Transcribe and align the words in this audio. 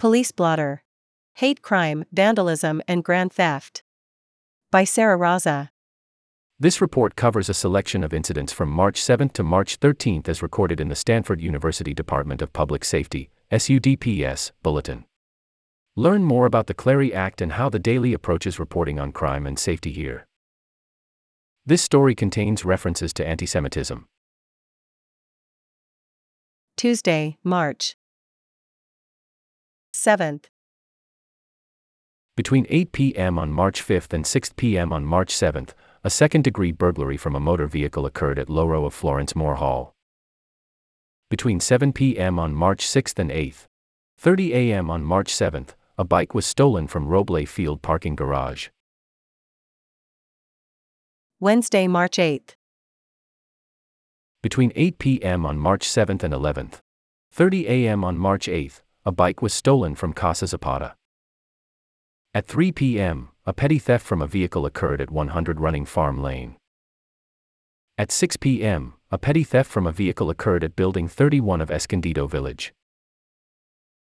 Police 0.00 0.32
blotter. 0.32 0.82
Hate 1.34 1.60
crime, 1.60 2.06
vandalism, 2.10 2.80
and 2.88 3.04
grand 3.04 3.34
theft. 3.34 3.82
By 4.70 4.82
Sarah 4.82 5.18
Raza. 5.18 5.68
This 6.58 6.80
report 6.80 7.16
covers 7.16 7.50
a 7.50 7.54
selection 7.54 8.02
of 8.02 8.14
incidents 8.14 8.50
from 8.50 8.70
March 8.70 9.02
7 9.02 9.28
to 9.28 9.42
March 9.42 9.76
13 9.76 10.22
as 10.24 10.40
recorded 10.40 10.80
in 10.80 10.88
the 10.88 10.96
Stanford 10.96 11.42
University 11.42 11.92
Department 11.92 12.40
of 12.40 12.54
Public 12.54 12.82
Safety, 12.82 13.28
SUDPS, 13.52 14.52
Bulletin. 14.62 15.04
Learn 15.96 16.24
more 16.24 16.46
about 16.46 16.66
the 16.66 16.72
Clery 16.72 17.12
Act 17.12 17.42
and 17.42 17.52
how 17.52 17.68
the 17.68 17.78
daily 17.78 18.14
approaches 18.14 18.58
reporting 18.58 18.98
on 18.98 19.12
crime 19.12 19.46
and 19.46 19.58
safety 19.58 19.92
here. 19.92 20.26
This 21.66 21.82
story 21.82 22.14
contains 22.14 22.64
references 22.64 23.12
to 23.12 23.26
anti 23.26 23.44
Semitism. 23.44 24.06
Tuesday, 26.78 27.36
March 27.44 27.96
7th. 30.00 30.46
Between 32.34 32.66
8 32.70 32.92
p.m. 32.92 33.38
on 33.38 33.52
March 33.52 33.86
5th 33.86 34.14
and 34.14 34.26
6 34.26 34.52
p.m. 34.56 34.94
on 34.94 35.04
March 35.04 35.34
7th, 35.34 35.74
a 36.02 36.08
second 36.08 36.42
degree 36.42 36.72
burglary 36.72 37.18
from 37.18 37.36
a 37.36 37.40
motor 37.40 37.66
vehicle 37.66 38.06
occurred 38.06 38.38
at 38.38 38.48
Loro 38.48 38.86
of 38.86 38.94
Florence 38.94 39.36
Moore 39.36 39.56
Hall. 39.56 39.94
Between 41.28 41.60
7 41.60 41.92
p.m. 41.92 42.38
on 42.38 42.54
March 42.54 42.86
6th 42.86 43.18
and 43.18 43.30
8th, 43.30 43.66
30 44.16 44.54
a.m. 44.54 44.88
on 44.88 45.04
March 45.04 45.30
7th, 45.34 45.74
a 45.98 46.04
bike 46.04 46.32
was 46.34 46.46
stolen 46.46 46.86
from 46.86 47.06
Roble 47.06 47.46
Field 47.46 47.82
parking 47.82 48.16
garage. 48.16 48.68
Wednesday, 51.40 51.86
March 51.86 52.16
8th. 52.16 52.54
Between 54.42 54.72
8 54.74 54.98
p.m. 54.98 55.44
on 55.44 55.58
March 55.58 55.86
7th 55.86 56.22
and 56.22 56.32
11th, 56.32 56.78
30 57.32 57.68
a.m. 57.68 58.02
on 58.02 58.16
March 58.16 58.48
8, 58.48 58.80
a 59.04 59.12
bike 59.12 59.40
was 59.40 59.54
stolen 59.54 59.94
from 59.94 60.12
Casa 60.12 60.46
Zapata. 60.46 60.94
At 62.34 62.46
3 62.46 62.72
p.m., 62.72 63.30
a 63.46 63.52
petty 63.52 63.78
theft 63.78 64.06
from 64.06 64.22
a 64.22 64.26
vehicle 64.26 64.66
occurred 64.66 65.00
at 65.00 65.10
100 65.10 65.60
Running 65.60 65.84
Farm 65.84 66.22
Lane. 66.22 66.56
At 67.96 68.12
6 68.12 68.36
p.m., 68.36 68.94
a 69.10 69.18
petty 69.18 69.42
theft 69.42 69.70
from 69.70 69.86
a 69.86 69.92
vehicle 69.92 70.30
occurred 70.30 70.62
at 70.62 70.76
Building 70.76 71.08
31 71.08 71.60
of 71.60 71.70
Escondido 71.70 72.26
Village. 72.26 72.72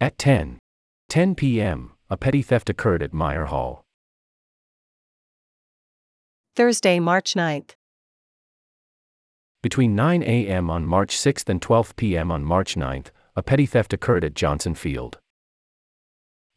At 0.00 0.18
10, 0.18 0.58
10 1.08 1.34
p.m., 1.34 1.92
a 2.10 2.16
petty 2.16 2.42
theft 2.42 2.68
occurred 2.68 3.02
at 3.02 3.14
Meyer 3.14 3.46
Hall. 3.46 3.84
Thursday, 6.56 6.98
March 6.98 7.34
9th. 7.34 7.70
Between 9.62 9.94
9 9.94 10.22
a.m. 10.22 10.68
on 10.68 10.84
March 10.84 11.16
6th 11.16 11.48
and 11.48 11.62
12 11.62 11.96
p.m. 11.96 12.30
on 12.30 12.44
March 12.44 12.76
9, 12.76 13.04
a 13.40 13.42
petty 13.42 13.64
theft 13.64 13.94
occurred 13.94 14.22
at 14.22 14.34
Johnson 14.34 14.74
Field. 14.74 15.18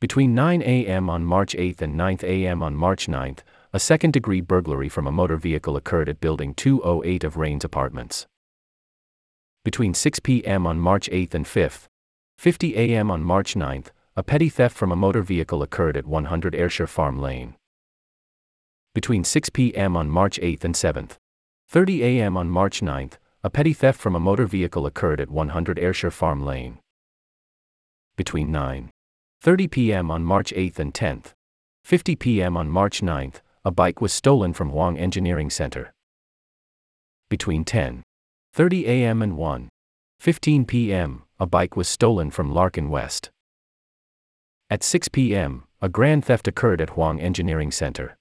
Between 0.01 0.35
9 0.35 0.61
a.m. 0.63 1.09
on 1.09 1.23
March 1.23 1.55
8 1.55 1.81
and 1.81 1.95
9 1.95 2.19
a.m. 2.23 2.61
on 2.61 2.75
March 2.75 3.07
9, 3.07 3.37
a 3.71 3.79
second 3.79 4.11
degree 4.11 4.41
burglary 4.41 4.89
from 4.89 5.07
a 5.07 5.11
motor 5.11 5.37
vehicle 5.37 5.77
occurred 5.77 6.09
at 6.09 6.19
Building 6.19 6.53
208 6.53 7.23
of 7.23 7.37
Rains 7.37 7.63
Apartments. 7.63 8.27
Between 9.63 9.93
6 9.93 10.19
p.m. 10.19 10.67
on 10.67 10.77
March 10.77 11.07
8 11.09 11.33
and 11.33 11.47
5, 11.47 11.87
50 12.37 12.75
a.m. 12.75 13.09
on 13.09 13.23
March 13.23 13.55
9, 13.55 13.85
a 14.17 14.23
petty 14.23 14.49
theft 14.49 14.75
from 14.75 14.91
a 14.91 14.97
motor 14.97 15.21
vehicle 15.21 15.63
occurred 15.63 15.95
at 15.95 16.05
100 16.05 16.53
Ayrshire 16.53 16.85
Farm 16.85 17.17
Lane. 17.17 17.55
Between 18.93 19.23
6 19.23 19.49
p.m. 19.51 19.95
on 19.95 20.09
March 20.09 20.37
8 20.41 20.65
and 20.65 20.75
7, 20.75 21.11
30 21.69 22.03
a.m. 22.03 22.35
on 22.35 22.49
March 22.49 22.81
9, 22.81 23.11
a 23.45 23.49
petty 23.49 23.73
theft 23.73 23.99
from 23.99 24.15
a 24.15 24.21
motor 24.21 24.45
vehicle 24.45 24.85
occurred 24.85 25.19
at 25.19 25.29
100 25.29 25.77
Ayrshire 25.77 26.11
Farm 26.11 26.45
Lane. 26.45 26.79
Between 28.15 28.53
9, 28.53 28.89
30 29.41 29.67
p.m. 29.67 30.09
on 30.09 30.23
March 30.23 30.53
8 30.55 30.79
and 30.79 30.95
10, 30.95 31.23
50 31.83 32.15
p.m. 32.15 32.55
on 32.55 32.69
March 32.69 33.01
9, 33.01 33.33
a 33.65 33.71
bike 33.71 33.99
was 33.99 34.13
stolen 34.13 34.53
from 34.53 34.69
Huang 34.69 34.97
Engineering 34.97 35.49
Center. 35.49 35.93
Between 37.29 37.65
10, 37.65 38.03
30 38.53 38.87
a.m. 38.87 39.21
and 39.21 39.35
1, 39.35 39.67
15 40.21 40.65
p.m., 40.65 41.23
a 41.37 41.45
bike 41.45 41.75
was 41.75 41.89
stolen 41.89 42.31
from 42.31 42.53
Larkin 42.53 42.89
West. 42.89 43.29
At 44.69 44.83
6 44.83 45.09
p.m., 45.09 45.65
a 45.81 45.89
grand 45.89 46.23
theft 46.23 46.47
occurred 46.47 46.79
at 46.79 46.91
Huang 46.91 47.19
Engineering 47.19 47.71
Center. 47.71 48.15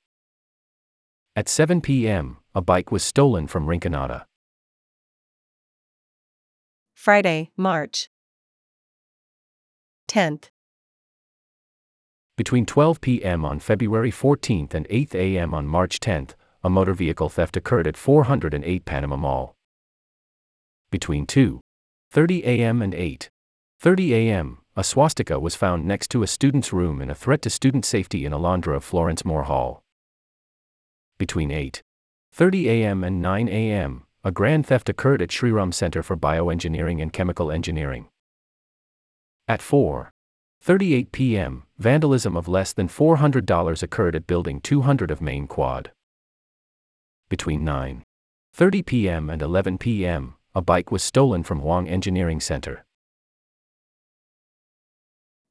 At 1.36 1.48
7 1.48 1.80
p.m., 1.80 2.38
a 2.56 2.60
bike 2.60 2.90
was 2.90 3.04
stolen 3.04 3.46
from 3.46 3.66
Rinconada. 3.66 4.24
Friday, 7.02 7.50
March 7.56 8.08
10th. 10.08 10.50
Between 12.36 12.64
12 12.64 13.00
p.m. 13.00 13.44
on 13.44 13.58
February 13.58 14.12
14th 14.12 14.72
and 14.72 14.86
8 14.88 15.12
a.m. 15.16 15.52
on 15.52 15.66
March 15.66 15.98
10th, 15.98 16.34
a 16.62 16.70
motor 16.70 16.94
vehicle 16.94 17.28
theft 17.28 17.56
occurred 17.56 17.88
at 17.88 17.96
408 17.96 18.84
Panama 18.84 19.16
Mall. 19.16 19.56
Between 20.92 21.26
2:30 21.26 22.44
a.m. 22.44 22.80
and 22.80 22.94
8:30 22.94 24.10
a.m., 24.10 24.58
a 24.76 24.84
swastika 24.84 25.40
was 25.40 25.56
found 25.56 25.84
next 25.84 26.08
to 26.12 26.22
a 26.22 26.28
student's 26.28 26.72
room 26.72 27.00
and 27.00 27.10
a 27.10 27.16
threat 27.16 27.42
to 27.42 27.50
student 27.50 27.84
safety 27.84 28.24
in 28.24 28.30
Alondra 28.30 28.76
of 28.76 28.84
Florence 28.84 29.24
Moore 29.24 29.42
Hall. 29.42 29.82
Between 31.18 31.50
8:30 31.50 32.66
a.m. 32.66 33.02
and 33.02 33.20
9 33.20 33.48
a.m., 33.48 34.06
a 34.24 34.30
grand 34.30 34.66
theft 34.66 34.88
occurred 34.88 35.20
at 35.20 35.30
Shriram 35.30 35.74
Center 35.74 36.02
for 36.02 36.16
Bioengineering 36.16 37.02
and 37.02 37.12
Chemical 37.12 37.50
Engineering. 37.50 38.08
At 39.48 39.60
4:38 39.60 41.10
p.m., 41.10 41.64
vandalism 41.78 42.36
of 42.36 42.46
less 42.46 42.72
than 42.72 42.88
$400 42.88 43.82
occurred 43.82 44.14
at 44.14 44.28
Building 44.28 44.60
200 44.60 45.10
of 45.10 45.20
Main 45.20 45.48
Quad. 45.48 45.90
Between 47.28 47.62
9:30 47.64 48.86
p.m. 48.86 49.28
and 49.28 49.42
11 49.42 49.78
p.m., 49.78 50.34
a 50.54 50.62
bike 50.62 50.92
was 50.92 51.02
stolen 51.02 51.42
from 51.42 51.60
Huang 51.60 51.88
Engineering 51.88 52.38
Center. 52.38 52.84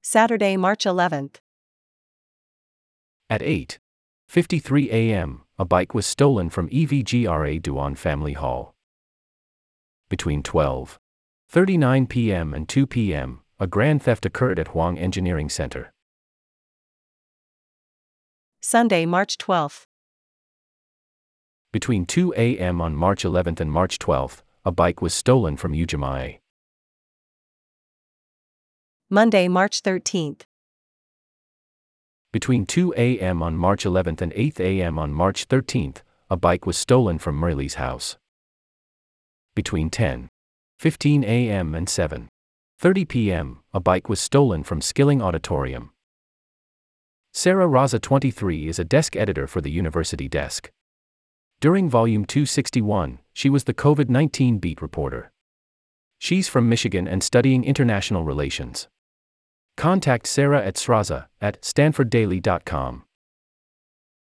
Saturday, 0.02 0.56
March 0.56 0.86
11th. 0.86 1.36
At 3.30 3.42
8:53 3.42 4.88
a.m., 4.92 5.44
a 5.62 5.66
bike 5.66 5.94
was 5.94 6.08
stolen 6.08 6.50
from 6.50 6.68
EVGRA 6.70 7.62
Duan 7.62 7.96
Family 7.96 8.34
Hall. 8.34 8.74
Between 10.10 10.42
12:39 10.42 12.10
p.m. 12.10 12.56
and 12.56 12.68
2 12.68 12.88
p.m., 12.88 13.42
a 13.60 13.68
grand 13.68 14.02
theft 14.02 14.26
occurred 14.26 14.58
at 14.58 14.70
Huang 14.70 14.98
Engineering 14.98 15.50
Center. 15.50 15.94
Sunday, 18.60 19.06
March 19.06 19.38
12th. 19.38 19.86
Between 21.72 22.08
2 22.08 22.34
a.m. 22.36 22.82
on 22.82 22.96
March 22.96 23.22
11th 23.24 23.60
and 23.60 23.72
March 23.72 24.00
12th, 24.00 24.42
a 24.66 24.72
bike 24.72 25.00
was 25.00 25.14
stolen 25.14 25.58
from 25.58 25.74
Ujamaa. 25.74 26.40
Monday, 29.12 29.48
March 29.48 29.84
13th. 29.84 30.42
Between 32.34 32.66
2 32.66 32.94
a.m. 32.96 33.44
on 33.44 33.58
March 33.58 33.84
11th 33.84 34.22
and 34.22 34.32
8 34.34 34.62
a.m. 34.62 34.98
on 34.98 35.12
March 35.12 35.50
13th, 35.50 35.98
a 36.30 36.38
bike 36.38 36.66
was 36.66 36.78
stolen 36.78 37.20
from 37.20 37.36
Murley's 37.36 37.74
house. 37.74 38.18
Between 39.54 39.90
10:15 39.90 41.26
a.m. 41.26 41.76
and 41.76 41.88
7:30 41.90 43.10
p.m., 43.10 43.60
a 43.74 43.82
bike 43.82 44.08
was 44.08 44.22
stolen 44.22 44.64
from 44.64 44.80
Skilling 44.80 45.22
Auditorium. 45.22 45.92
Sarah 47.34 47.68
Raza 47.68 48.00
23 48.00 48.70
is 48.70 48.80
a 48.80 48.86
desk 48.86 49.18
editor 49.18 49.46
for 49.46 49.60
the 49.60 49.72
University 49.72 50.30
Desk. 50.30 50.72
During 51.60 51.90
Volume 51.90 52.24
261, 52.24 53.20
she 53.34 53.50
was 53.50 53.66
the 53.66 53.74
COVID 53.74 54.08
19 54.08 54.58
beat 54.60 54.82
reporter. 54.82 55.34
She's 56.18 56.48
from 56.48 56.70
Michigan 56.70 57.10
and 57.10 57.22
studying 57.22 57.66
international 57.66 58.24
relations. 58.24 58.88
Contact 59.82 60.28
Sarah 60.28 60.64
at 60.64 60.76
sraza 60.76 61.26
at 61.42 61.60
stanforddaily.com. 61.64 63.02